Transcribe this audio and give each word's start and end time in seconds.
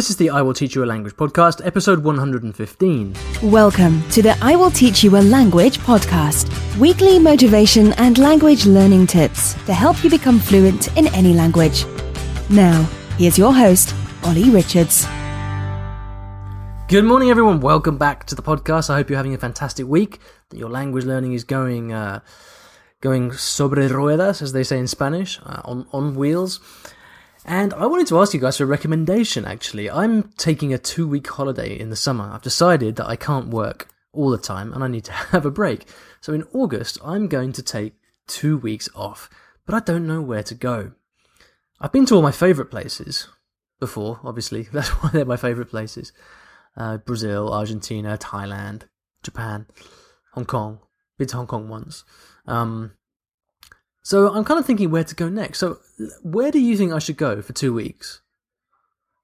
This 0.00 0.08
is 0.08 0.16
the 0.16 0.30
I 0.30 0.40
Will 0.40 0.54
Teach 0.54 0.74
You 0.74 0.82
a 0.82 0.86
Language 0.86 1.14
podcast, 1.14 1.60
episode 1.62 2.02
115. 2.02 3.14
Welcome 3.42 4.02
to 4.08 4.22
the 4.22 4.34
I 4.40 4.56
Will 4.56 4.70
Teach 4.70 5.04
You 5.04 5.14
a 5.18 5.20
Language 5.20 5.76
podcast, 5.80 6.48
weekly 6.78 7.18
motivation 7.18 7.92
and 7.98 8.16
language 8.16 8.64
learning 8.64 9.08
tips 9.08 9.52
to 9.66 9.74
help 9.74 10.02
you 10.02 10.08
become 10.08 10.38
fluent 10.38 10.96
in 10.96 11.06
any 11.08 11.34
language. 11.34 11.84
Now, 12.48 12.88
here's 13.18 13.36
your 13.36 13.52
host, 13.52 13.94
Ollie 14.24 14.48
Richards. 14.48 15.04
Good 16.88 17.04
morning, 17.04 17.28
everyone. 17.28 17.60
Welcome 17.60 17.98
back 17.98 18.24
to 18.28 18.34
the 18.34 18.40
podcast. 18.42 18.88
I 18.88 18.96
hope 18.96 19.10
you're 19.10 19.18
having 19.18 19.34
a 19.34 19.38
fantastic 19.38 19.86
week, 19.86 20.18
that 20.48 20.56
your 20.56 20.70
language 20.70 21.04
learning 21.04 21.34
is 21.34 21.44
going, 21.44 21.92
uh, 21.92 22.20
going 23.02 23.32
sobre 23.32 23.86
ruedas, 23.90 24.40
as 24.40 24.54
they 24.54 24.64
say 24.64 24.78
in 24.78 24.86
Spanish, 24.86 25.38
uh, 25.44 25.60
on, 25.66 25.86
on 25.92 26.14
wheels. 26.14 26.58
And 27.44 27.72
I 27.74 27.86
wanted 27.86 28.06
to 28.08 28.20
ask 28.20 28.34
you 28.34 28.40
guys 28.40 28.58
for 28.58 28.64
a 28.64 28.66
recommendation, 28.66 29.44
actually. 29.44 29.90
I'm 29.90 30.30
taking 30.36 30.74
a 30.74 30.78
two 30.78 31.06
week 31.08 31.26
holiday 31.28 31.78
in 31.78 31.90
the 31.90 31.96
summer. 31.96 32.30
I've 32.32 32.42
decided 32.42 32.96
that 32.96 33.08
I 33.08 33.16
can't 33.16 33.48
work 33.48 33.88
all 34.12 34.30
the 34.30 34.38
time 34.38 34.72
and 34.72 34.84
I 34.84 34.88
need 34.88 35.04
to 35.04 35.12
have 35.32 35.46
a 35.46 35.50
break. 35.50 35.86
So 36.20 36.32
in 36.32 36.44
August, 36.52 36.98
I'm 37.04 37.28
going 37.28 37.52
to 37.52 37.62
take 37.62 37.94
two 38.26 38.58
weeks 38.58 38.88
off, 38.94 39.30
but 39.66 39.74
I 39.74 39.80
don't 39.80 40.06
know 40.06 40.20
where 40.20 40.42
to 40.42 40.54
go. 40.54 40.92
I've 41.80 41.92
been 41.92 42.06
to 42.06 42.14
all 42.14 42.22
my 42.22 42.32
favourite 42.32 42.70
places 42.70 43.28
before, 43.78 44.20
obviously. 44.22 44.62
That's 44.72 44.88
why 44.88 45.10
they're 45.10 45.24
my 45.24 45.36
favourite 45.36 45.70
places 45.70 46.12
uh, 46.76 46.98
Brazil, 46.98 47.52
Argentina, 47.52 48.16
Thailand, 48.16 48.82
Japan, 49.22 49.66
Hong 50.34 50.44
Kong. 50.44 50.80
Been 51.18 51.28
to 51.28 51.36
Hong 51.36 51.46
Kong 51.46 51.68
once. 51.68 52.04
Um, 52.46 52.92
so 54.02 54.32
I'm 54.32 54.44
kind 54.44 54.58
of 54.58 54.66
thinking 54.66 54.90
where 54.90 55.04
to 55.04 55.14
go 55.14 55.28
next. 55.28 55.58
So 55.58 55.78
where 56.22 56.50
do 56.50 56.58
you 56.58 56.76
think 56.76 56.92
I 56.92 56.98
should 56.98 57.16
go 57.16 57.42
for 57.42 57.52
two 57.52 57.72
weeks? 57.72 58.22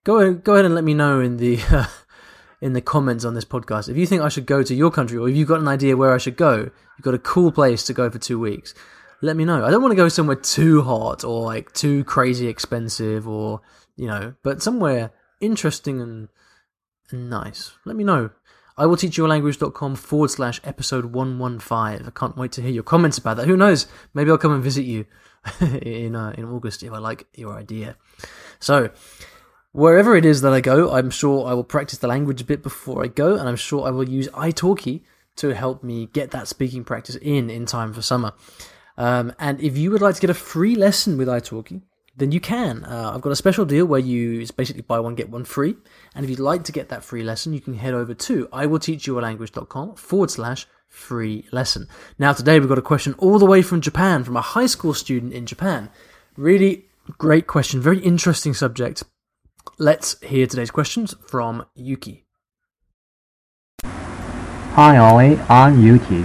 Go 0.05 0.35
go 0.35 0.55
ahead 0.55 0.65
and 0.65 0.75
let 0.75 0.85
me 0.85 0.95
know 0.95 1.21
in 1.21 1.39
the 1.39 1.61
uh, 1.71 1.87
in 2.61 2.73
the 2.73 2.81
comments 2.81 3.25
on 3.25 3.35
this 3.35 3.45
podcast 3.45 3.89
if 3.89 3.97
you 3.97 4.07
think 4.07 4.23
I 4.23 4.29
should 4.29 4.47
go 4.47 4.63
to 4.63 4.75
your 4.75 4.91
country 4.91 5.19
or 5.19 5.29
if 5.29 5.37
you've 5.37 5.49
got 5.49 5.61
an 5.61 5.69
idea 5.69 5.97
where 5.97 6.15
I 6.15 6.19
should 6.19 6.37
go. 6.37 6.71
You've 6.97 7.05
got 7.05 7.15
a 7.15 7.19
cool 7.19 7.53
place 7.53 7.85
to 7.85 7.93
go 7.93 8.11
for 8.11 8.19
two 8.19 8.39
weeks. 8.39 8.75
Let 9.23 9.37
me 9.37 9.45
know. 9.45 9.65
I 9.65 9.71
don't 9.71 9.83
want 9.83 9.93
to 9.93 9.97
go 9.97 10.09
somewhere 10.09 10.37
too 10.37 10.83
hot 10.83 11.25
or 11.25 11.43
like 11.43 11.73
too 11.73 12.05
crazy 12.05 12.49
expensive 12.49 13.27
or 13.27 13.61
you 13.97 14.07
know, 14.07 14.35
but 14.43 14.63
somewhere 14.63 15.11
interesting 15.41 16.01
and, 16.01 16.29
and 17.11 17.31
nice. 17.31 17.73
Let 17.85 17.97
me 17.97 18.05
know. 18.05 18.31
I 18.79 18.85
will 18.85 18.97
teach 18.97 19.17
you 19.17 19.25
a 19.25 19.29
language.com 19.29 19.97
forward 19.97 20.31
slash 20.31 20.61
episode 20.63 21.07
115. 21.07 22.07
I 22.07 22.11
can't 22.15 22.37
wait 22.37 22.53
to 22.53 22.63
hear 22.63 22.71
your 22.71 22.83
comments 22.83 23.17
about 23.17 23.39
that. 23.39 23.47
Who 23.47 23.57
knows? 23.57 23.87
Maybe 24.13 24.31
I'll 24.31 24.37
come 24.37 24.53
and 24.53 24.63
visit 24.63 24.85
you 24.85 25.07
in, 25.61 26.15
uh, 26.15 26.35
in 26.37 26.45
August 26.45 26.83
if 26.83 26.93
I 26.93 26.99
like 26.99 27.27
your 27.35 27.55
idea. 27.55 27.97
So, 28.61 28.91
wherever 29.73 30.15
it 30.15 30.27
is 30.27 30.43
that 30.43 30.53
I 30.53 30.61
go, 30.61 30.93
I'm 30.93 31.09
sure 31.09 31.47
I 31.47 31.55
will 31.55 31.65
practice 31.65 31.99
the 31.99 32.07
language 32.07 32.43
a 32.43 32.45
bit 32.45 32.63
before 32.63 33.03
I 33.03 33.07
go, 33.09 33.37
and 33.37 33.49
I'm 33.49 33.57
sure 33.57 33.87
I 33.87 33.91
will 33.91 34.09
use 34.09 34.29
italki 34.29 35.03
to 35.37 35.55
help 35.55 35.83
me 35.83 36.07
get 36.13 36.31
that 36.33 36.49
speaking 36.49 36.85
practice 36.85 37.17
in 37.17 37.49
in 37.49 37.65
time 37.67 37.93
for 37.95 38.03
summer. 38.03 38.33
Um, 38.99 39.33
and 39.39 39.61
if 39.61 39.77
you 39.77 39.91
would 39.91 40.01
like 40.03 40.15
to 40.17 40.21
get 40.21 40.31
a 40.31 40.35
free 40.35 40.75
lesson 40.75 41.17
with 41.17 41.29
italki, 41.29 41.83
then 42.17 42.33
you 42.33 42.41
can. 42.41 42.85
Uh, 42.85 43.13
I've 43.15 43.21
got 43.21 43.33
a 43.33 43.37
special 43.37 43.65
deal 43.65 43.85
where 43.85 44.01
you 44.01 44.47
basically 44.57 44.83
buy 44.83 44.99
one, 45.01 45.15
get 45.15 45.29
one 45.29 45.45
free. 45.45 45.77
And 46.15 46.25
if 46.25 46.31
you'd 46.31 46.39
like 46.39 46.65
to 46.65 46.73
get 46.73 46.89
that 46.89 47.05
free 47.05 47.23
lesson, 47.23 47.53
you 47.53 47.61
can 47.61 47.75
head 47.75 47.93
over 47.93 48.15
to 48.15 48.47
iwillteachyoualanguage.com 48.49 49.97
forward 49.97 50.31
slash 50.31 50.67
free 50.89 51.45
lesson. 51.53 51.89
Now, 52.19 52.33
today 52.33 52.59
we've 52.59 52.69
got 52.69 52.79
a 52.79 52.83
question 52.83 53.15
all 53.19 53.39
the 53.39 53.45
way 53.45 53.61
from 53.61 53.83
Japan, 53.83 54.25
from 54.25 54.37
a 54.37 54.41
high 54.41 54.67
school 54.67 54.95
student 54.95 55.35
in 55.35 55.45
Japan. 55.45 55.91
Really 56.37 56.87
great 57.19 57.47
question, 57.47 57.81
very 57.81 57.99
interesting 57.99 58.55
subject. 58.55 59.03
Let's 59.79 60.19
hear 60.23 60.47
today's 60.47 60.71
questions 60.71 61.15
from 61.29 61.67
Yuki. 61.75 62.25
Hi 63.83 64.97
Ollie, 64.97 65.39
I'm 65.49 65.83
Yuki. 65.83 66.25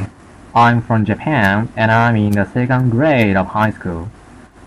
I'm 0.53 0.81
from 0.81 1.05
Japan 1.05 1.71
and 1.75 1.91
I'm 1.91 2.15
in 2.15 2.31
the 2.31 2.45
second 2.45 2.91
grade 2.91 3.35
of 3.35 3.47
high 3.47 3.71
school. 3.71 4.09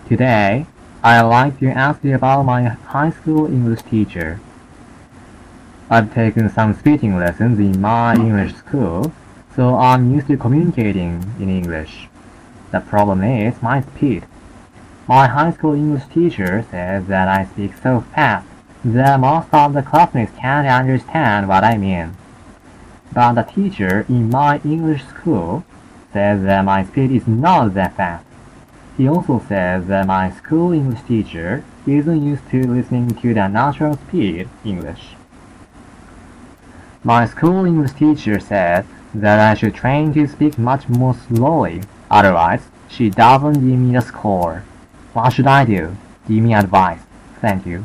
Today, 0.08 0.66
I'd 1.06 1.20
like 1.20 1.60
to 1.60 1.68
ask 1.68 2.02
you 2.02 2.14
about 2.14 2.44
my 2.44 2.62
high 2.62 3.10
school 3.10 3.44
English 3.44 3.82
teacher. 3.82 4.40
I've 5.90 6.14
taken 6.14 6.48
some 6.48 6.72
speaking 6.72 7.18
lessons 7.18 7.58
in 7.58 7.78
my 7.78 8.14
English 8.14 8.54
school, 8.54 9.12
so 9.54 9.76
I'm 9.76 10.14
used 10.14 10.28
to 10.28 10.38
communicating 10.38 11.22
in 11.38 11.50
English. 11.50 12.08
The 12.72 12.80
problem 12.80 13.22
is 13.22 13.60
my 13.60 13.82
speed. 13.82 14.24
My 15.06 15.26
high 15.26 15.52
school 15.52 15.74
English 15.74 16.06
teacher 16.06 16.64
says 16.70 17.06
that 17.08 17.28
I 17.28 17.44
speak 17.52 17.72
so 17.82 18.00
fast 18.14 18.48
that 18.82 19.20
most 19.20 19.52
of 19.52 19.74
the 19.74 19.82
classmates 19.82 20.32
can't 20.38 20.66
understand 20.66 21.48
what 21.48 21.64
I 21.64 21.76
mean. 21.76 22.16
But 23.12 23.34
the 23.34 23.42
teacher 23.42 24.06
in 24.08 24.30
my 24.30 24.58
English 24.64 25.04
school 25.04 25.64
says 26.14 26.44
that 26.44 26.64
my 26.64 26.82
speed 26.82 27.10
is 27.10 27.28
not 27.28 27.74
that 27.74 27.94
fast. 27.94 28.24
He 28.96 29.08
also 29.08 29.42
says 29.48 29.86
that 29.86 30.06
my 30.06 30.30
school 30.30 30.72
English 30.72 31.02
teacher 31.02 31.64
isn't 31.86 32.24
used 32.24 32.48
to 32.50 32.62
listening 32.66 33.10
to 33.10 33.34
the 33.34 33.48
natural 33.48 33.96
speed 33.96 34.48
English. 34.64 35.16
My 37.02 37.26
school 37.26 37.64
English 37.64 37.92
teacher 37.92 38.38
said 38.38 38.86
that 39.14 39.40
I 39.40 39.54
should 39.54 39.74
train 39.74 40.14
to 40.14 40.26
speak 40.28 40.58
much 40.58 40.88
more 40.88 41.14
slowly, 41.26 41.82
otherwise 42.10 42.62
she 42.88 43.10
doesn't 43.10 43.54
give 43.54 43.78
me 43.78 43.94
the 43.94 44.00
score. 44.00 44.62
What 45.12 45.32
should 45.32 45.46
I 45.48 45.64
do? 45.64 45.96
Give 46.28 46.42
me 46.42 46.54
advice. 46.54 47.00
Thank 47.40 47.66
you. 47.66 47.84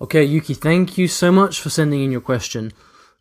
Okay, 0.00 0.24
Yuki, 0.24 0.54
thank 0.54 0.98
you 0.98 1.06
so 1.06 1.30
much 1.30 1.60
for 1.60 1.70
sending 1.70 2.02
in 2.02 2.10
your 2.10 2.20
question. 2.20 2.72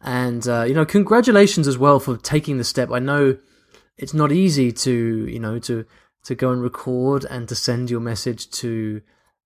And, 0.02 0.48
uh, 0.48 0.64
you 0.68 0.74
know, 0.74 0.86
congratulations 0.86 1.68
as 1.68 1.78
well 1.78 2.00
for 2.00 2.18
taking 2.18 2.58
the 2.58 2.64
step. 2.64 2.90
I 2.92 2.98
know 2.98 3.38
it's 3.98 4.16
not 4.16 4.32
easy 4.32 4.72
to, 4.72 4.92
you 5.28 5.40
know, 5.40 5.60
to 5.60 5.86
to 6.24 6.36
go 6.36 6.52
and 6.52 6.62
record 6.62 7.26
and 7.30 7.48
to 7.50 7.56
send 7.56 7.90
your 7.90 8.00
message 8.00 8.50
to 8.52 9.02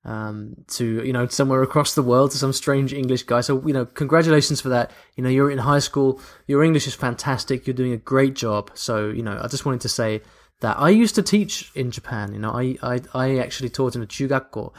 um, 0.05 0.55
to 0.67 1.03
you 1.03 1.11
know 1.11 1.27
somewhere 1.27 1.63
across 1.63 1.95
the 1.95 2.03
world 2.03 2.31
to 2.31 2.37
some 2.37 2.53
strange 2.53 2.93
English 2.93 3.23
guy. 3.23 3.41
So 3.41 3.65
you 3.65 3.73
know, 3.73 3.85
congratulations 3.85 4.61
for 4.61 4.69
that. 4.69 4.91
You 5.15 5.23
know, 5.23 5.29
you're 5.29 5.49
in 5.49 5.57
high 5.57 5.79
school. 5.79 6.21
Your 6.47 6.63
English 6.63 6.87
is 6.87 6.93
fantastic. 6.93 7.65
You're 7.65 7.73
doing 7.73 7.93
a 7.93 7.97
great 7.97 8.35
job. 8.35 8.71
So 8.75 9.09
you 9.09 9.23
know, 9.23 9.39
I 9.41 9.47
just 9.47 9.65
wanted 9.65 9.81
to 9.81 9.89
say 9.89 10.21
that 10.61 10.77
I 10.77 10.89
used 10.89 11.15
to 11.15 11.23
teach 11.23 11.71
in 11.75 11.91
Japan. 11.91 12.33
You 12.33 12.39
know, 12.39 12.51
I 12.51 12.77
I, 12.83 13.01
I 13.13 13.37
actually 13.39 13.69
taught 13.69 13.95
in 13.95 14.03
a 14.03 14.07
chugakko 14.07 14.73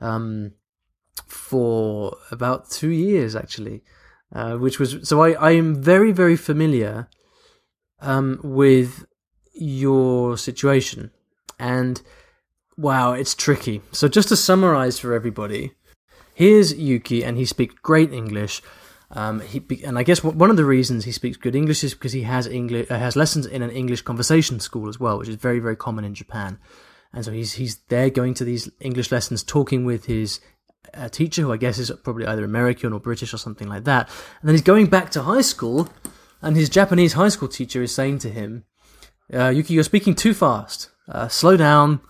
um, 0.00 0.52
for 1.26 2.16
about 2.32 2.68
two 2.68 2.90
years 2.90 3.36
actually, 3.36 3.84
uh, 4.34 4.56
which 4.56 4.80
was 4.80 5.08
so 5.08 5.22
I 5.22 5.32
I 5.32 5.50
am 5.52 5.80
very 5.80 6.10
very 6.10 6.36
familiar 6.36 7.08
um, 8.00 8.40
with 8.42 9.06
your 9.54 10.36
situation 10.36 11.12
and 11.62 12.02
wow, 12.76 13.12
it's 13.12 13.36
tricky. 13.36 13.82
So 13.92 14.08
just 14.08 14.28
to 14.30 14.36
summarize 14.36 14.98
for 14.98 15.14
everybody, 15.14 15.72
here's 16.34 16.74
Yuki, 16.74 17.24
and 17.24 17.38
he 17.38 17.44
speaks 17.44 17.76
great 17.82 18.12
English. 18.12 18.60
Um, 19.12 19.40
he 19.40 19.62
and 19.84 19.96
I 19.96 20.02
guess 20.02 20.24
one 20.24 20.50
of 20.50 20.56
the 20.56 20.64
reasons 20.64 21.04
he 21.04 21.12
speaks 21.12 21.36
good 21.36 21.54
English 21.54 21.84
is 21.84 21.94
because 21.94 22.12
he 22.12 22.22
has 22.22 22.48
English 22.48 22.90
uh, 22.90 22.98
has 22.98 23.14
lessons 23.14 23.46
in 23.46 23.62
an 23.62 23.70
English 23.70 24.02
conversation 24.02 24.58
school 24.58 24.88
as 24.88 24.98
well, 24.98 25.18
which 25.18 25.28
is 25.28 25.36
very 25.36 25.60
very 25.60 25.76
common 25.76 26.04
in 26.04 26.14
Japan. 26.14 26.58
And 27.12 27.24
so 27.24 27.30
he's 27.30 27.52
he's 27.52 27.76
there 27.88 28.10
going 28.10 28.34
to 28.34 28.44
these 28.44 28.68
English 28.80 29.12
lessons, 29.12 29.44
talking 29.44 29.84
with 29.84 30.06
his 30.06 30.40
uh, 30.94 31.10
teacher, 31.10 31.42
who 31.42 31.52
I 31.52 31.58
guess 31.58 31.78
is 31.78 31.92
probably 32.02 32.26
either 32.26 32.44
American 32.44 32.92
or 32.92 32.98
British 32.98 33.32
or 33.32 33.38
something 33.38 33.68
like 33.68 33.84
that. 33.84 34.08
And 34.40 34.48
then 34.48 34.54
he's 34.54 34.62
going 34.62 34.86
back 34.86 35.10
to 35.10 35.22
high 35.22 35.42
school, 35.42 35.90
and 36.40 36.56
his 36.56 36.68
Japanese 36.68 37.12
high 37.12 37.28
school 37.28 37.48
teacher 37.48 37.82
is 37.82 37.94
saying 37.94 38.18
to 38.20 38.30
him, 38.30 38.64
uh, 39.32 39.50
"Yuki, 39.50 39.74
you're 39.74 39.84
speaking 39.84 40.16
too 40.16 40.34
fast." 40.34 40.88
Uh, 41.08 41.28
slow 41.28 41.56
down. 41.56 42.00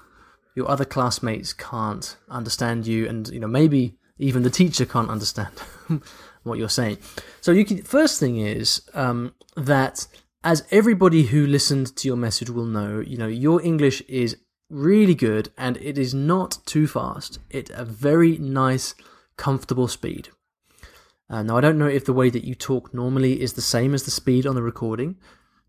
Your 0.55 0.69
other 0.69 0.85
classmates 0.85 1.53
can't 1.53 2.17
understand 2.29 2.87
you, 2.87 3.09
and 3.09 3.29
you 3.29 3.41
know 3.41 3.47
maybe 3.47 3.97
even 4.19 4.43
the 4.43 4.51
teacher 4.51 4.85
can't 4.85 5.11
understand 5.11 5.51
what 6.43 6.59
you're 6.59 6.69
saying. 6.69 6.99
So 7.41 7.53
you 7.53 7.65
can, 7.65 7.83
first 7.83 8.21
thing 8.21 8.37
is 8.39 8.83
um, 8.95 9.35
that 9.57 10.07
as 10.45 10.65
everybody 10.71 11.25
who 11.25 11.47
listened 11.47 11.97
to 11.97 12.09
your 12.09 12.17
message 12.17 12.51
will 12.51 12.67
know, 12.67 13.01
you 13.01 13.17
know 13.17 13.27
your 13.27 13.63
English 13.63 14.03
is 14.03 14.37
really 14.69 15.15
good 15.15 15.51
and 15.57 15.77
it 15.79 15.99
is 15.99 16.15
not 16.15 16.59
too 16.65 16.87
fast. 16.87 17.39
It's 17.51 17.71
a 17.75 17.85
very 17.85 18.39
nice, 18.39 18.95
comfortable 19.37 19.89
speed. 19.89 20.31
Uh, 21.29 21.43
now 21.43 21.57
I 21.57 21.61
don't 21.61 21.79
know 21.79 21.87
if 21.87 22.05
the 22.05 22.13
way 22.13 22.31
that 22.31 22.45
you 22.45 22.55
talk 22.55 22.93
normally 22.93 23.41
is 23.41 23.53
the 23.53 23.63
same 23.63 23.95
as 23.95 24.03
the 24.03 24.11
speed 24.11 24.47
on 24.47 24.55
the 24.55 24.63
recording, 24.63 25.17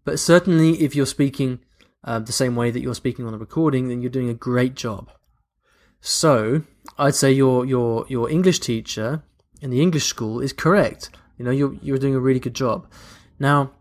but 0.04 0.20
certainly 0.20 0.82
if 0.82 0.96
you're 0.96 1.06
speaking 1.06 1.60
uh, 2.04 2.20
the 2.20 2.32
same 2.32 2.56
way 2.56 2.72
that 2.72 2.82
you're 2.82 2.96
speaking 2.96 3.26
on 3.26 3.32
the 3.32 3.38
recording, 3.38 3.88
then 3.88 4.02
you're 4.02 4.10
doing 4.10 4.30
a 4.30 4.34
great 4.34 4.76
job. 4.76 5.10
So 6.02 6.64
I'd 6.98 7.16
say 7.16 7.32
your 7.32 7.66
your 7.66 8.06
your 8.10 8.30
English 8.30 8.60
teacher 8.60 9.24
in 9.62 9.70
the 9.70 9.82
English 9.82 10.06
school 10.06 10.42
is 10.42 10.52
correct. 10.52 11.10
You 11.38 11.46
know, 11.46 11.52
you're 11.52 11.76
you're 11.82 11.98
doing 11.98 12.16
a 12.16 12.20
really 12.20 12.40
good 12.40 12.54
job. 12.54 12.88
Now, 13.40 13.72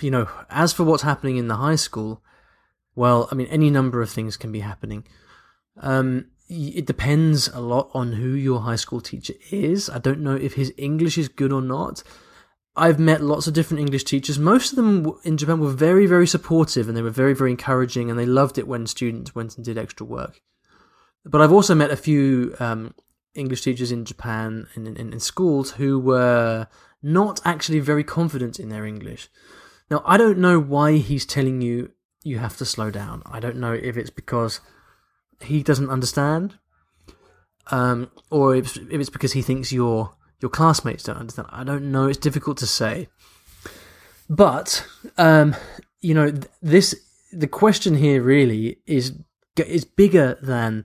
you 0.00 0.10
know, 0.10 0.28
as 0.50 0.72
for 0.72 0.84
what's 0.84 1.04
happening 1.04 1.36
in 1.36 1.48
the 1.48 1.56
high 1.56 1.76
school, 1.76 2.22
well, 2.94 3.28
I 3.30 3.34
mean, 3.34 3.46
any 3.46 3.70
number 3.70 4.02
of 4.02 4.10
things 4.10 4.36
can 4.36 4.52
be 4.52 4.60
happening. 4.60 5.06
Um, 5.80 6.26
it 6.48 6.86
depends 6.86 7.48
a 7.48 7.60
lot 7.60 7.90
on 7.94 8.14
who 8.14 8.28
your 8.28 8.60
high 8.60 8.76
school 8.76 9.00
teacher 9.00 9.34
is. 9.50 9.88
I 9.88 9.98
don't 9.98 10.20
know 10.20 10.34
if 10.34 10.54
his 10.54 10.72
English 10.76 11.16
is 11.16 11.28
good 11.28 11.52
or 11.52 11.62
not. 11.62 12.02
I've 12.74 12.98
met 12.98 13.20
lots 13.20 13.46
of 13.46 13.54
different 13.54 13.80
English 13.80 14.04
teachers. 14.04 14.38
Most 14.38 14.72
of 14.72 14.76
them 14.76 15.12
in 15.24 15.36
Japan 15.36 15.60
were 15.60 15.72
very, 15.72 16.06
very 16.06 16.26
supportive 16.26 16.88
and 16.88 16.96
they 16.96 17.02
were 17.02 17.10
very, 17.10 17.34
very 17.34 17.50
encouraging 17.50 18.08
and 18.08 18.18
they 18.18 18.26
loved 18.26 18.56
it 18.56 18.66
when 18.66 18.86
students 18.86 19.34
went 19.34 19.56
and 19.56 19.64
did 19.64 19.76
extra 19.76 20.06
work. 20.06 20.40
But 21.24 21.42
I've 21.42 21.52
also 21.52 21.74
met 21.74 21.90
a 21.90 21.96
few 21.96 22.54
um, 22.58 22.94
English 23.34 23.62
teachers 23.62 23.92
in 23.92 24.04
Japan 24.04 24.68
in, 24.74 24.86
in, 24.86 25.12
in 25.12 25.20
schools 25.20 25.72
who 25.72 25.98
were 25.98 26.66
not 27.02 27.40
actually 27.44 27.80
very 27.80 28.04
confident 28.04 28.58
in 28.58 28.70
their 28.70 28.86
English. 28.86 29.28
Now, 29.90 30.02
I 30.06 30.16
don't 30.16 30.38
know 30.38 30.58
why 30.58 30.96
he's 30.96 31.26
telling 31.26 31.60
you 31.60 31.92
you 32.24 32.38
have 32.38 32.56
to 32.56 32.64
slow 32.64 32.90
down. 32.90 33.22
I 33.26 33.40
don't 33.40 33.56
know 33.56 33.72
if 33.72 33.96
it's 33.96 34.10
because 34.10 34.60
he 35.42 35.62
doesn't 35.62 35.90
understand, 35.90 36.58
um, 37.70 38.10
or 38.30 38.54
if, 38.56 38.76
if 38.76 39.00
it's 39.00 39.10
because 39.10 39.32
he 39.32 39.42
thinks 39.42 39.72
your 39.72 40.14
your 40.42 40.50
classmates 40.50 41.04
don't 41.04 41.16
understand. 41.16 41.48
I 41.50 41.62
don't 41.62 41.92
know. 41.92 42.08
It's 42.08 42.18
difficult 42.18 42.58
to 42.58 42.66
say. 42.66 43.08
But 44.28 44.84
um, 45.16 45.54
you 46.00 46.14
know, 46.14 46.32
this 46.60 46.94
the 47.32 47.46
question 47.46 47.96
here 47.96 48.20
really 48.20 48.78
is 48.86 49.14
is 49.56 49.84
bigger 49.84 50.38
than 50.42 50.84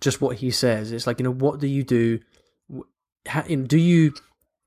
just 0.00 0.20
what 0.20 0.36
he 0.36 0.50
says. 0.50 0.92
It's 0.92 1.06
like 1.06 1.18
you 1.18 1.24
know, 1.24 1.32
what 1.32 1.60
do 1.60 1.66
you 1.66 1.82
do? 1.82 2.20
How, 3.26 3.44
you 3.46 3.56
know, 3.56 3.66
do 3.66 3.78
you 3.78 4.14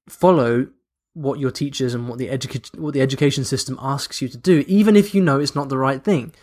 follow 0.10 0.68
what 1.14 1.40
your 1.40 1.52
teachers 1.52 1.94
and 1.94 2.10
what 2.10 2.20
the 2.20 2.28
educa- 2.28 2.78
what 2.78 2.94
the 2.94 3.02
education 3.02 3.46
system 3.46 3.80
asks 3.82 4.22
you 4.22 4.28
to 4.28 4.38
do, 4.38 4.66
even 4.68 4.96
if 4.96 5.16
you 5.16 5.22
know 5.22 5.40
it's 5.40 5.56
not 5.56 5.70
the 5.70 5.78
right 5.78 6.04
thing? 6.04 6.34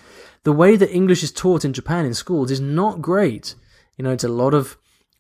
The 0.45 0.53
way 0.53 0.77
that 0.77 0.95
English 0.95 1.23
is 1.23 1.33
taught 1.33 1.65
in 1.65 1.73
Japan 1.73 2.07
in 2.07 2.15
schools 2.15 2.51
is 2.51 2.61
not 2.61 3.03
great. 3.03 3.55
You 3.97 4.05
know, 4.05 4.11
it's 4.11 4.25
a 4.25 4.29
lot 4.29 4.55
of 4.55 4.77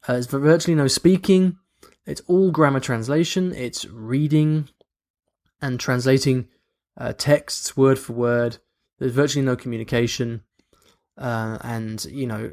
uh, 0.08 0.20
virtually 0.20 0.74
no 0.74 0.86
speaking. 0.86 1.58
It's 2.06 2.22
all 2.26 2.50
grammar 2.50 2.80
translation. 2.80 3.54
It's 3.54 3.86
reading 3.86 4.68
and 5.60 5.80
translating 5.80 6.48
uh, 6.96 7.14
texts 7.16 7.76
word 7.76 7.98
for 7.98 8.12
word. 8.12 8.58
There's 8.98 9.12
virtually 9.12 9.44
no 9.44 9.56
communication, 9.56 10.42
uh, 11.18 11.58
and 11.62 12.04
you 12.04 12.26
know, 12.26 12.52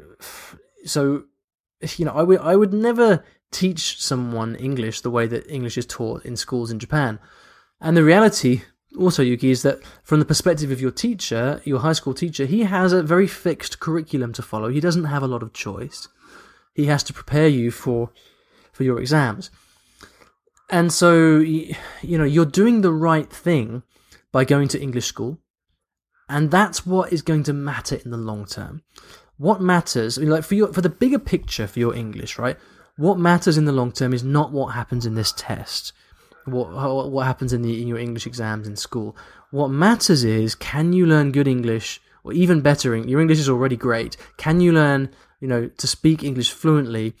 so 0.84 1.24
you 1.96 2.04
know, 2.04 2.12
I 2.12 2.22
would 2.22 2.40
I 2.40 2.56
would 2.56 2.72
never 2.72 3.24
teach 3.50 4.00
someone 4.00 4.56
English 4.56 5.02
the 5.02 5.10
way 5.10 5.26
that 5.26 5.48
English 5.48 5.76
is 5.76 5.86
taught 5.86 6.24
in 6.24 6.36
schools 6.36 6.70
in 6.70 6.78
Japan. 6.78 7.18
And 7.80 7.96
the 7.96 8.04
reality, 8.04 8.62
also, 8.98 9.22
Yuki, 9.22 9.50
is 9.50 9.62
that 9.62 9.80
from 10.02 10.18
the 10.18 10.24
perspective 10.24 10.70
of 10.70 10.80
your 10.80 10.90
teacher, 10.90 11.60
your 11.64 11.80
high 11.80 11.92
school 11.92 12.14
teacher, 12.14 12.46
he 12.46 12.60
has 12.60 12.92
a 12.92 13.02
very 13.02 13.26
fixed 13.26 13.78
curriculum 13.78 14.32
to 14.34 14.42
follow. 14.42 14.68
He 14.68 14.80
doesn't 14.80 15.04
have 15.04 15.22
a 15.22 15.28
lot 15.28 15.42
of 15.42 15.52
choice. 15.52 16.08
He 16.74 16.86
has 16.86 17.02
to 17.04 17.12
prepare 17.12 17.48
you 17.48 17.70
for 17.70 18.10
for 18.72 18.84
your 18.84 18.98
exams. 18.98 19.50
And 20.70 20.92
so, 20.92 21.38
you 21.38 21.76
know, 22.02 22.24
you're 22.24 22.46
doing 22.46 22.80
the 22.80 22.92
right 22.92 23.30
thing 23.30 23.82
by 24.32 24.44
going 24.44 24.68
to 24.68 24.80
English 24.80 25.06
school. 25.06 25.38
And 26.28 26.50
that's 26.50 26.86
what 26.86 27.12
is 27.12 27.20
going 27.20 27.42
to 27.44 27.52
matter 27.52 28.00
in 28.02 28.10
the 28.10 28.16
long 28.16 28.46
term. 28.46 28.82
What 29.36 29.60
matters, 29.60 30.16
I 30.16 30.22
mean, 30.22 30.30
like 30.30 30.44
for 30.44 30.54
your, 30.54 30.72
for 30.72 30.80
the 30.80 30.88
bigger 30.88 31.18
picture 31.18 31.66
for 31.66 31.78
your 31.78 31.94
English, 31.94 32.38
right? 32.38 32.56
What 32.96 33.18
matters 33.18 33.58
in 33.58 33.64
the 33.64 33.72
long 33.72 33.92
term 33.92 34.14
is 34.14 34.24
not 34.24 34.52
what 34.52 34.74
happens 34.74 35.04
in 35.04 35.14
this 35.14 35.32
test, 35.32 35.92
what 36.44 36.70
what 37.10 37.26
happens 37.26 37.52
in 37.52 37.62
the 37.62 37.80
in 37.80 37.88
your 37.88 37.98
English 37.98 38.26
exams 38.26 38.66
in 38.66 38.76
school. 38.76 39.16
What 39.50 39.68
matters 39.68 40.24
is 40.24 40.54
can 40.54 40.92
you 40.92 41.06
learn 41.06 41.32
good 41.32 41.48
English, 41.48 42.00
or 42.24 42.32
even 42.32 42.60
better, 42.60 42.94
your 42.94 43.20
English 43.20 43.38
is 43.38 43.48
already 43.48 43.76
great. 43.76 44.16
Can 44.36 44.60
you 44.60 44.72
learn, 44.72 45.10
you 45.40 45.48
know, 45.48 45.68
to 45.68 45.86
speak 45.86 46.22
English 46.22 46.52
fluently, 46.52 47.14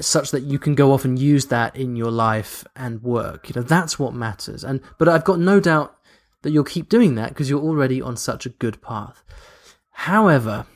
such 0.00 0.30
that 0.30 0.42
you 0.42 0.58
can 0.58 0.74
go 0.74 0.92
off 0.92 1.04
and 1.04 1.18
use 1.18 1.46
that 1.46 1.76
in 1.76 1.96
your 1.96 2.10
life 2.10 2.64
and 2.74 3.02
work. 3.02 3.48
You 3.48 3.60
know, 3.60 3.66
that's 3.66 3.98
what 3.98 4.14
matters. 4.14 4.64
And 4.64 4.80
but 4.98 5.08
I've 5.08 5.24
got 5.24 5.38
no 5.38 5.60
doubt 5.60 5.96
that 6.42 6.50
you'll 6.50 6.64
keep 6.64 6.88
doing 6.88 7.14
that 7.16 7.30
because 7.30 7.50
you're 7.50 7.62
already 7.62 8.00
on 8.00 8.16
such 8.16 8.46
a 8.46 8.50
good 8.50 8.80
path. 8.80 9.22
However, 9.90 10.66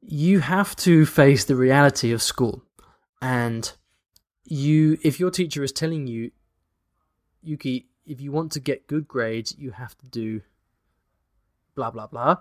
you 0.00 0.40
have 0.40 0.74
to 0.76 1.06
face 1.06 1.44
the 1.44 1.56
reality 1.56 2.12
of 2.12 2.22
school. 2.22 2.64
And 3.20 3.72
you 4.44 4.98
if 5.02 5.20
your 5.20 5.30
teacher 5.30 5.62
is 5.62 5.72
telling 5.72 6.06
you 6.06 6.32
Yuki, 7.40 7.88
if 8.04 8.20
you 8.20 8.32
want 8.32 8.52
to 8.52 8.60
get 8.60 8.88
good 8.88 9.06
grades, 9.06 9.56
you 9.56 9.70
have 9.70 9.96
to 9.98 10.08
do 10.08 10.42
blah 11.76 11.92
blah 11.92 12.08
blah, 12.08 12.38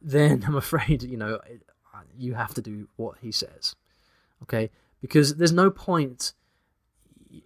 then 0.00 0.42
I'm 0.46 0.56
afraid, 0.56 1.02
you 1.02 1.18
know, 1.18 1.38
you 2.16 2.34
have 2.34 2.54
to 2.54 2.62
do 2.62 2.88
what 2.96 3.18
he 3.20 3.30
says 3.30 3.76
okay? 4.44 4.70
Because 5.00 5.36
there's 5.36 5.52
no 5.52 5.70
point 5.70 6.32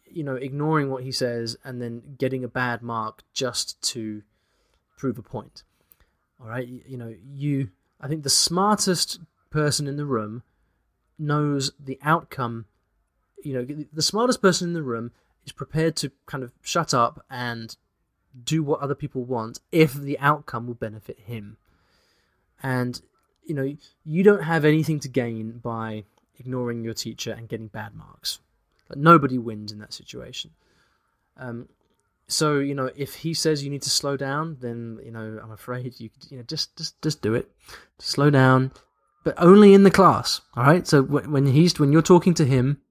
you 0.04 0.22
know 0.22 0.34
ignoring 0.34 0.90
what 0.90 1.02
he 1.02 1.12
says 1.12 1.56
and 1.64 1.80
then 1.80 2.02
getting 2.18 2.44
a 2.44 2.48
bad 2.48 2.82
mark 2.82 3.22
just 3.32 3.80
to 3.80 4.22
prove 4.96 5.18
a 5.18 5.22
point 5.22 5.62
all 6.40 6.46
right? 6.46 6.66
You 6.66 6.96
know 6.96 7.14
you 7.24 7.70
i 8.00 8.06
think 8.08 8.22
the 8.22 8.30
smartest 8.30 9.20
person 9.50 9.86
in 9.86 9.96
the 9.96 10.04
room 10.04 10.42
knows 11.18 11.72
the 11.80 11.98
outcome 12.02 12.66
you 13.42 13.54
know 13.54 13.84
the 13.92 14.02
smartest 14.02 14.42
person 14.42 14.68
in 14.68 14.74
the 14.74 14.82
room 14.82 15.10
is 15.48 15.52
prepared 15.52 15.96
to 15.96 16.10
kind 16.26 16.44
of 16.44 16.52
shut 16.62 16.92
up 16.92 17.24
and 17.30 17.76
do 18.44 18.62
what 18.62 18.80
other 18.80 18.94
people 18.94 19.24
want 19.24 19.60
if 19.72 19.94
the 19.94 20.18
outcome 20.18 20.66
will 20.66 20.74
benefit 20.74 21.18
him. 21.20 21.56
And 22.62 23.00
you 23.44 23.54
know 23.54 23.76
you 24.04 24.22
don't 24.22 24.42
have 24.42 24.64
anything 24.64 25.00
to 25.00 25.08
gain 25.08 25.58
by 25.58 26.04
ignoring 26.38 26.84
your 26.84 26.94
teacher 26.94 27.32
and 27.32 27.48
getting 27.48 27.68
bad 27.68 27.94
marks. 27.94 28.38
Like, 28.88 28.98
nobody 28.98 29.38
wins 29.38 29.72
in 29.72 29.78
that 29.78 29.92
situation. 29.92 30.50
Um, 31.36 31.68
so 32.28 32.58
you 32.58 32.74
know, 32.74 32.90
if 32.94 33.14
he 33.14 33.32
says 33.34 33.64
you 33.64 33.70
need 33.70 33.82
to 33.82 33.90
slow 33.90 34.16
down, 34.16 34.58
then 34.60 34.98
you 35.02 35.10
know 35.10 35.40
I'm 35.42 35.50
afraid 35.50 35.94
you 35.98 36.10
you 36.28 36.36
know 36.36 36.42
just 36.42 36.76
just 36.76 37.00
just 37.02 37.22
do 37.22 37.34
it. 37.34 37.50
Slow 37.98 38.30
down, 38.30 38.70
but 39.24 39.34
only 39.38 39.72
in 39.74 39.82
the 39.82 39.90
class. 39.90 40.42
All 40.54 40.64
right. 40.64 40.86
So 40.86 41.02
when 41.02 41.46
he's 41.46 41.78
when 41.80 41.90
you're 41.90 42.02
talking 42.02 42.34
to 42.34 42.44
him, 42.44 42.82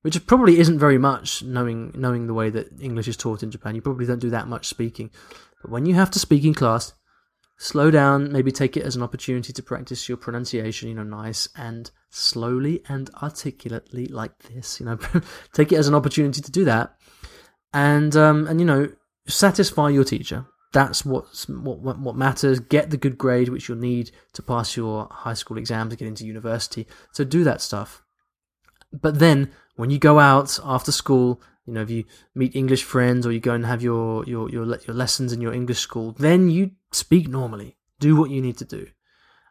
which 0.00 0.26
probably 0.26 0.58
isn't 0.58 0.78
very 0.78 0.98
much, 0.98 1.42
knowing 1.42 1.92
knowing 1.94 2.26
the 2.26 2.34
way 2.34 2.48
that 2.50 2.80
English 2.80 3.06
is 3.06 3.18
taught 3.18 3.42
in 3.42 3.50
Japan, 3.50 3.74
you 3.74 3.82
probably 3.82 4.06
don't 4.06 4.18
do 4.18 4.30
that 4.30 4.48
much 4.48 4.66
speaking. 4.66 5.10
But 5.60 5.70
when 5.70 5.84
you 5.84 5.94
have 5.94 6.10
to 6.12 6.18
speak 6.18 6.44
in 6.44 6.54
class, 6.54 6.94
slow 7.56 7.90
down. 7.90 8.32
Maybe 8.32 8.52
take 8.52 8.76
it 8.76 8.84
as 8.84 8.96
an 8.96 9.02
opportunity 9.02 9.52
to 9.52 9.62
practice 9.62 10.08
your 10.08 10.18
pronunciation. 10.18 10.88
You 10.88 10.94
know, 10.94 11.02
nice 11.02 11.48
and 11.56 11.90
slowly 12.10 12.82
and 12.88 13.10
articulately 13.22 14.06
like 14.06 14.38
this. 14.44 14.80
You 14.80 14.86
know, 14.86 14.98
take 15.52 15.72
it 15.72 15.76
as 15.76 15.88
an 15.88 15.94
opportunity 15.94 16.40
to 16.40 16.50
do 16.50 16.64
that, 16.64 16.96
and 17.72 18.14
um, 18.16 18.46
and 18.46 18.60
you 18.60 18.66
know, 18.66 18.88
satisfy 19.26 19.90
your 19.90 20.04
teacher. 20.04 20.46
That's 20.72 21.04
what's, 21.04 21.48
what 21.48 21.78
what 21.78 21.98
what 21.98 22.16
matters. 22.16 22.58
Get 22.60 22.90
the 22.90 22.96
good 22.96 23.16
grade 23.16 23.48
which 23.48 23.68
you'll 23.68 23.78
need 23.78 24.10
to 24.32 24.42
pass 24.42 24.76
your 24.76 25.08
high 25.10 25.34
school 25.34 25.56
exam 25.56 25.88
to 25.90 25.96
get 25.96 26.08
into 26.08 26.26
university. 26.26 26.86
So 27.12 27.24
do 27.24 27.44
that 27.44 27.60
stuff. 27.60 28.02
But 28.92 29.18
then 29.18 29.52
when 29.76 29.90
you 29.90 29.98
go 29.98 30.18
out 30.18 30.58
after 30.64 30.92
school, 30.92 31.40
you 31.66 31.72
know, 31.72 31.82
if 31.82 31.90
you 31.90 32.04
meet 32.34 32.54
English 32.54 32.84
friends 32.84 33.26
or 33.26 33.32
you 33.32 33.40
go 33.40 33.54
and 33.54 33.64
have 33.66 33.82
your 33.82 34.24
your 34.24 34.50
your 34.50 34.64
your 34.64 34.94
lessons 34.94 35.32
in 35.32 35.40
your 35.40 35.52
English 35.52 35.78
school, 35.78 36.12
then 36.12 36.50
you 36.50 36.72
speak 36.94 37.28
normally. 37.28 37.76
Do 38.00 38.16
what 38.16 38.30
you 38.30 38.40
need 38.40 38.58
to 38.58 38.64
do. 38.64 38.86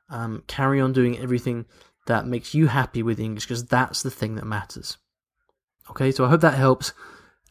Um, 0.10 0.44
carry 0.48 0.80
on 0.80 0.94
doing 0.94 1.18
everything 1.18 1.66
that 2.06 2.28
makes 2.28 2.54
you 2.54 2.68
happy 2.68 3.02
with 3.02 3.20
English 3.20 3.46
because 3.46 3.66
that's 3.66 4.04
the 4.04 4.12
thing 4.12 4.36
that 4.36 4.46
matters. 4.46 4.98
Okay, 5.90 6.12
so 6.12 6.26
I 6.26 6.30
hope 6.30 6.42
that 6.42 6.54
helps. 6.54 6.94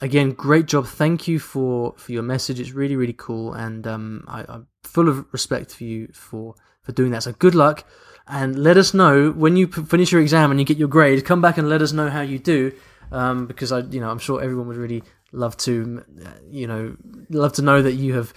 Again, 0.00 0.32
great 0.32 0.66
job. 0.66 0.87
Thank 0.87 1.28
you 1.28 1.38
for 1.38 1.94
for 1.96 2.12
your 2.12 2.22
message. 2.22 2.58
It's 2.58 2.72
really 2.72 2.96
really 2.96 3.12
cool, 3.12 3.54
and 3.54 3.87
um, 3.87 4.25
I, 4.26 4.44
I'm 4.49 4.66
full 4.82 5.08
of 5.08 5.26
respect 5.32 5.75
for 5.75 5.84
you 5.84 6.08
for 6.12 6.54
for 6.82 6.92
doing 6.92 7.12
that. 7.12 7.22
So 7.22 7.32
good 7.32 7.54
luck, 7.54 7.84
and 8.26 8.58
let 8.58 8.76
us 8.76 8.94
know 8.94 9.30
when 9.30 9.56
you 9.56 9.68
p- 9.68 9.84
finish 9.84 10.11
your 10.11 10.20
exam 10.20 10.50
and 10.50 10.58
you 10.58 10.66
get 10.66 10.76
your 10.76 10.88
grade. 10.88 11.25
Come 11.25 11.40
back 11.40 11.56
and 11.56 11.68
let 11.68 11.82
us 11.82 11.92
know 11.92 12.11
how 12.11 12.20
you 12.20 12.38
do, 12.38 12.72
um, 13.12 13.46
because 13.46 13.70
I 13.70 13.80
you 13.80 14.00
know 14.00 14.11
I'm 14.11 14.18
sure 14.18 14.42
everyone 14.42 14.66
would 14.68 14.76
really 14.76 15.04
love 15.30 15.56
to 15.58 16.02
uh, 16.25 16.30
you 16.50 16.66
know 16.66 16.96
love 17.30 17.52
to 17.54 17.62
know 17.62 17.80
that 17.80 17.92
you 17.92 18.14
have 18.14 18.32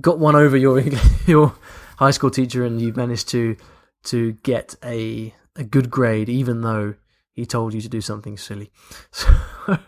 got 0.00 0.18
one 0.18 0.36
over 0.36 0.56
your 0.56 0.80
your 1.26 1.54
high 1.98 2.10
school 2.10 2.30
teacher 2.30 2.64
and 2.64 2.80
you've 2.80 2.96
managed 2.96 3.28
to 3.28 3.56
to 4.04 4.32
get 4.42 4.74
a 4.84 5.34
a 5.56 5.64
good 5.64 5.90
grade 5.90 6.28
even 6.28 6.62
though 6.62 6.94
he 7.32 7.44
told 7.44 7.74
you 7.74 7.80
to 7.80 7.88
do 7.88 8.00
something 8.00 8.36
silly. 8.36 8.70
So 9.10 9.78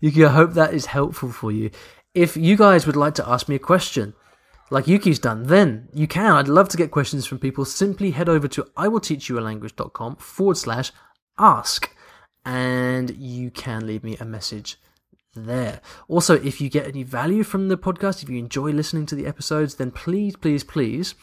Yuki, 0.00 0.24
I 0.24 0.30
hope 0.32 0.54
that 0.54 0.72
is 0.72 0.86
helpful 0.86 1.30
for 1.30 1.52
you. 1.52 1.70
If 2.14 2.36
you 2.36 2.56
guys 2.56 2.86
would 2.86 2.96
like 2.96 3.14
to 3.16 3.28
ask 3.28 3.48
me 3.48 3.56
a 3.56 3.60
question, 3.60 4.14
like 4.70 4.88
Yuki's 4.88 5.18
done, 5.18 5.44
then 5.44 5.88
you 5.92 6.06
can. 6.06 6.32
I'd 6.32 6.48
love 6.48 6.68
to 6.70 6.76
get 6.76 6.90
questions 6.90 7.26
from 7.26 7.38
people. 7.38 7.64
Simply 7.64 8.12
head 8.12 8.28
over 8.28 8.48
to 8.48 8.64
iwillteachyoualanguage.com 8.76 10.16
forward 10.16 10.56
slash 10.56 10.90
ask 11.38 11.94
and 12.44 13.10
you 13.16 13.50
can 13.50 13.86
leave 13.86 14.02
me 14.02 14.16
a 14.18 14.24
message 14.24 14.78
there. 15.34 15.80
Also, 16.08 16.34
if 16.34 16.60
you 16.60 16.68
get 16.68 16.86
any 16.86 17.02
value 17.02 17.42
from 17.42 17.68
the 17.68 17.78
podcast, 17.78 18.22
if 18.22 18.28
you 18.28 18.38
enjoy 18.38 18.70
listening 18.70 19.06
to 19.06 19.14
the 19.14 19.26
episodes, 19.26 19.76
then 19.76 19.90
please, 19.90 20.36
please, 20.36 20.64
please 20.64 21.14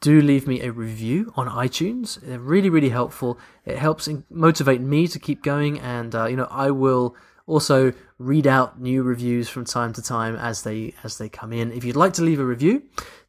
do 0.00 0.20
leave 0.20 0.46
me 0.46 0.60
a 0.60 0.72
review 0.72 1.32
on 1.36 1.48
iTunes. 1.48 2.20
They're 2.20 2.40
really, 2.40 2.70
really 2.70 2.88
helpful. 2.88 3.38
It 3.64 3.78
helps 3.78 4.08
in- 4.08 4.24
motivate 4.30 4.80
me 4.80 5.06
to 5.08 5.18
keep 5.18 5.42
going, 5.42 5.78
and 5.78 6.14
uh, 6.14 6.26
you 6.26 6.36
know, 6.36 6.48
I 6.50 6.70
will 6.70 7.16
also 7.46 7.92
read 8.18 8.46
out 8.46 8.80
new 8.80 9.02
reviews 9.02 9.48
from 9.48 9.64
time 9.64 9.92
to 9.92 10.02
time 10.02 10.36
as 10.36 10.62
they 10.62 10.94
as 11.04 11.18
they 11.18 11.28
come 11.28 11.52
in. 11.52 11.72
If 11.72 11.84
you'd 11.84 11.96
like 11.96 12.12
to 12.14 12.22
leave 12.22 12.40
a 12.40 12.44
review, 12.44 12.82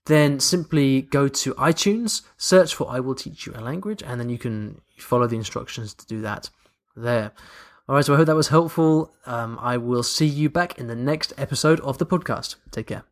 then 0.06 0.40
simply 0.40 1.04
go 1.04 1.28
to 1.28 1.54
iTunes, 1.56 2.24
search 2.38 2.74
for 2.74 2.90
"I 2.90 3.00
will 3.00 3.16
teach 3.16 3.46
you 3.46 3.54
a 3.56 3.62
language," 3.62 4.02
and 4.04 4.20
then 4.20 4.30
you 4.30 4.38
can 4.38 4.82
follow 4.98 5.28
the 5.28 5.38
instructions 5.38 5.94
to 5.94 6.08
do 6.08 6.22
that 6.22 6.50
there. 6.96 7.32
All 7.88 7.96
right, 7.96 8.06
so 8.06 8.14
I 8.14 8.18
hope 8.18 8.28
that 8.28 8.36
was 8.36 8.48
helpful. 8.48 9.14
Um, 9.26 9.60
I 9.62 9.76
will 9.76 10.04
see 10.04 10.26
you 10.26 10.50
back 10.50 10.80
in 10.80 10.88
the 10.88 10.96
next 10.96 11.34
episode 11.38 11.82
of 11.82 11.98
the 11.98 12.06
podcast. 12.06 12.56
Take 12.72 12.88
care. 12.88 13.04